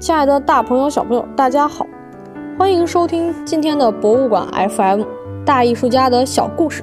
[0.00, 1.86] 亲爱的大朋友、小朋友，大家好，
[2.58, 5.02] 欢迎收听今天的博物馆 FM
[5.44, 6.82] 大艺术家的小故事。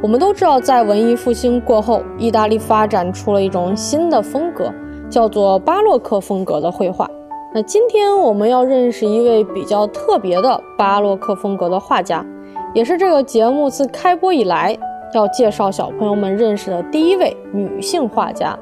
[0.00, 4.72] 我们都知道，在文艺复兴过后，意大利发展出了一种新的风格，
[5.10, 7.06] 叫做巴洛克风格的绘画。
[7.52, 12.24] 那今天我们要认识一位比较特别的巴洛克风格的画家，
[12.72, 14.74] 也是这个节目自开播以来
[15.12, 18.56] 要介绍小朋友们认识的第一位女性画家，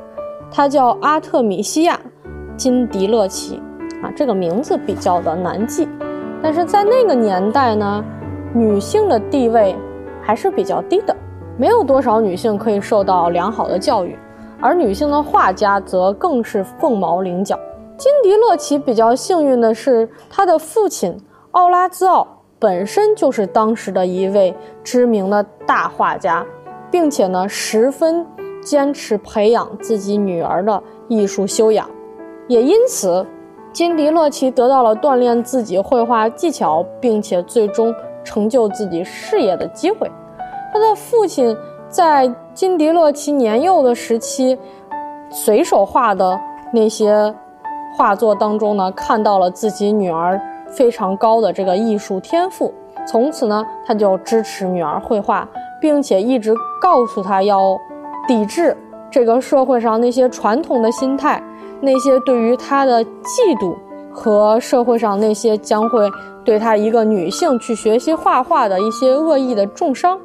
[0.51, 1.95] 她叫阿特米西亚·
[2.59, 3.63] 金迪勒奇。
[4.03, 5.89] 啊，这个名字比较的难记，
[6.41, 8.05] 但是在那个年代呢，
[8.55, 9.75] 女性的地位
[10.23, 11.17] 还是比较低的，
[11.57, 14.17] 没有多少女性可以受到良好的教育，
[14.61, 17.59] 而女性的画家则更是凤毛麟角。
[17.97, 21.13] 金迪勒奇比较幸运的是，他的父亲
[21.51, 22.25] 奥拉兹奥
[22.61, 26.47] 本身就是当时的一位知名的大画家，
[26.89, 28.25] 并且呢，十分
[28.63, 31.91] 坚持培养自己女儿的艺术修养，
[32.49, 33.25] 也因此。
[33.71, 40.11] 金迪洛奇得到了锻炼自己绘画技巧，并且最终成就自己事业的机会。
[40.73, 41.57] 他的父亲
[41.89, 44.59] 在金迪洛奇年幼的时期，
[45.31, 46.41] 随手画的
[46.73, 47.33] 那些
[47.97, 52.73] 画作当中呢，看到了自己女儿非常高的这个艺术天赋。
[53.07, 55.47] 从此呢，他就支持女儿绘画，
[55.81, 57.79] 并且一直告诉他要
[58.27, 58.77] 抵制
[59.11, 61.41] 这个社会上那些传统的心态。
[61.81, 63.77] 那些对于她的嫉妒
[64.11, 66.11] 和社会上那些将会
[66.45, 70.19] 对她一个女性去学习画画的一些恶意的重伤，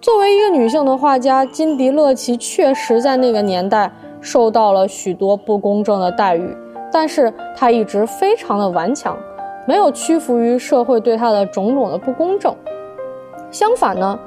[0.00, 6.56] 作为一个女性的画家，金迪勒奇确实在那个年代受到了许多不公正的待遇，
[6.92, 9.16] 但是她一直非常的顽强，
[9.66, 12.54] 没有屈服于社会对她的种种的不公正。
[13.50, 14.18] 相反呢，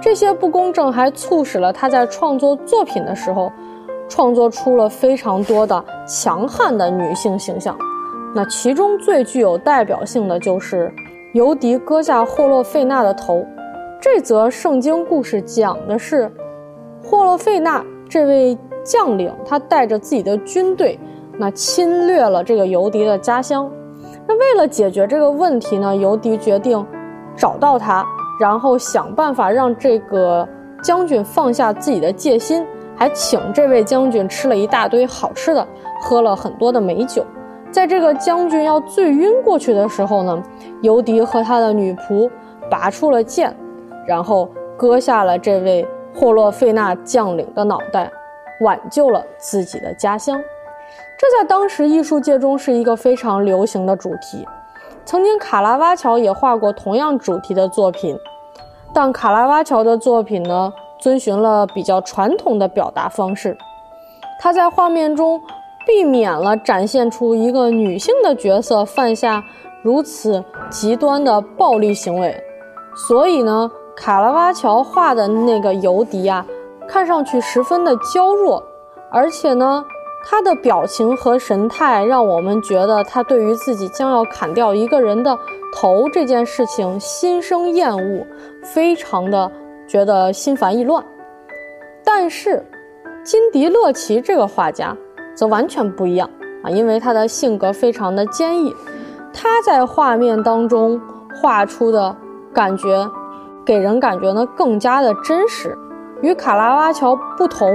[0.00, 3.50] 这些不公正还促使了她在创作作品的时候。
[4.08, 7.76] 创作出了非常多的强悍的女性形象，
[8.34, 10.92] 那其中最具有代表性的就是
[11.34, 13.44] 尤迪割下霍洛费娜的头。
[14.00, 16.30] 这则圣经故事讲的是
[17.02, 20.98] 霍洛费娜这位将领，他带着自己的军队，
[21.36, 23.70] 那侵略了这个尤迪的家乡。
[24.26, 26.84] 那为了解决这个问题呢，尤迪决定
[27.36, 28.06] 找到他，
[28.40, 30.48] 然后想办法让这个
[30.82, 32.64] 将军放下自己的戒心。
[32.98, 35.66] 还请这位将军吃了一大堆好吃的，
[36.02, 37.24] 喝了很多的美酒。
[37.70, 40.42] 在这个将军要醉晕过去的时候呢，
[40.82, 42.28] 尤迪和他的女仆
[42.68, 43.54] 拔出了剑，
[44.04, 48.10] 然后割下了这位霍洛费纳将领的脑袋，
[48.62, 50.40] 挽救了自己的家乡。
[51.16, 54.44] 这在当时艺术界中是一个非常流行的主题。
[55.04, 58.18] 曾经卡拉瓦乔也画过同样主题的作品，
[58.92, 60.72] 但卡拉瓦乔的作品呢？
[60.98, 63.56] 遵循了比较传统的表达方式，
[64.40, 65.40] 他在画面中
[65.86, 69.42] 避免了展现出一个女性的角色犯下
[69.82, 72.36] 如此极端的暴力行为，
[73.08, 76.44] 所以呢，卡拉瓦乔画的那个尤迪啊，
[76.86, 78.62] 看上去十分的娇弱，
[79.10, 79.84] 而且呢，
[80.26, 85.38] 他的表情和神态让我们觉得他对于自己将要砍掉一个人的
[85.74, 88.26] 头这件事情心生厌恶，
[88.62, 89.50] 非常的。
[89.88, 91.02] 觉得心烦意乱，
[92.04, 92.64] 但是
[93.24, 94.94] 金迪勒奇这个画家
[95.34, 96.30] 则完全不一样
[96.62, 98.72] 啊，因为他的性格非常的坚毅，
[99.32, 101.00] 他在画面当中
[101.40, 102.14] 画出的
[102.52, 103.08] 感觉，
[103.64, 105.76] 给人感觉呢更加的真实。
[106.20, 107.72] 与卡拉瓦乔不同，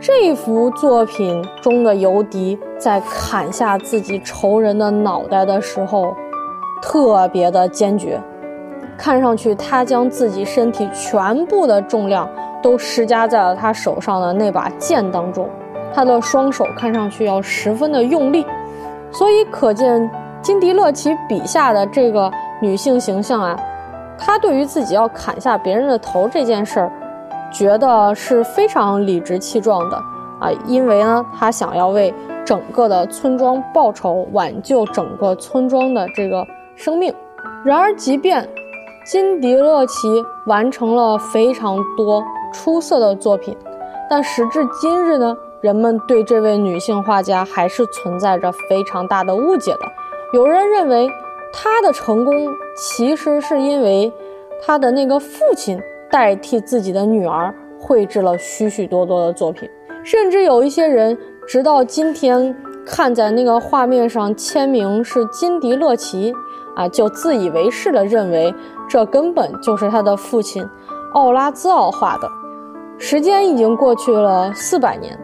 [0.00, 6.14] 这幅作品中的尤迪在砍下自己仇人的脑袋的时候，
[6.82, 8.20] 特别的坚决。
[8.98, 12.28] 看上去，他将自己身体全部的重量
[12.60, 15.48] 都施加在了他手上的那把剑当中，
[15.94, 18.44] 他的双手看上去要十分的用力，
[19.12, 20.10] 所以可见
[20.42, 23.56] 金迪勒奇笔下的这个女性形象啊，
[24.18, 26.92] 她对于自己要砍下别人的头这件事儿，
[27.52, 29.96] 觉得是非常理直气壮的
[30.40, 32.12] 啊，因为呢，她想要为
[32.44, 36.44] 整个的村庄报仇，挽救整个村庄的这个
[36.74, 37.14] 生命。
[37.64, 38.46] 然而，即便
[39.10, 42.22] 金迪勒奇完成了非常多
[42.52, 43.56] 出色的作品，
[44.10, 49.80] 但时至今日呢，人们对这位女性画家还是存在着非常大的误解的。
[50.34, 51.08] 有人认为
[51.54, 54.12] 她的成功其实是因为
[54.60, 59.66] 她的那个父亲代替自己的女儿绘制了许许多多的作品，
[60.04, 61.16] 甚至有一些人
[61.46, 66.34] 直到今天看在那个画面上签名是金迪勒奇。
[66.78, 68.54] 啊，就自以为是地认为
[68.88, 70.64] 这根本就是他的父亲
[71.12, 72.30] 奥拉兹奥画的。
[72.98, 75.18] 时间已经过去了四百年，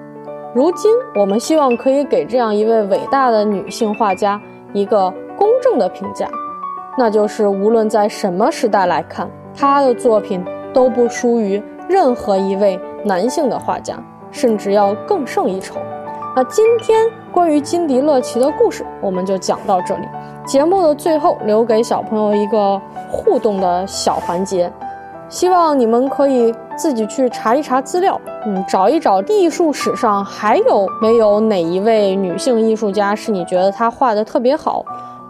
[0.52, 4.40] 如今，我们希望可以给这样一位伟大的女性画家
[4.72, 6.28] 一个公正的评价，
[6.98, 13.96] 那就是无论在什么时代来看，她的作品都不输于任何一位男性的画家，
[14.32, 15.76] 甚至要更胜一筹。
[16.34, 20.06] 那今天关于金迪乐奇的故事，我们就讲到这里。
[20.46, 24.72] 节目的最后，留给小朋友一个互动的小环节。
[25.28, 34.84] 希望你们可以自己去查一查资料，嗯，找一找艺术史上还有没有哪一位女性艺术家是你觉得她画的特别好，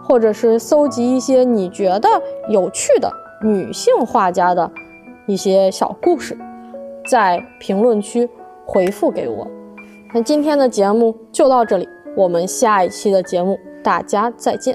[0.07, 2.07] 或者是搜集一些你觉得
[2.49, 3.11] 有趣的
[3.41, 4.69] 女性画家的
[5.25, 6.37] 一些小故事，
[7.09, 8.29] 在评论区
[8.63, 9.47] 回复给我。
[10.15, 11.85] 那今天的节目就到这里，
[12.15, 14.73] 我们下一期的节目大家再见。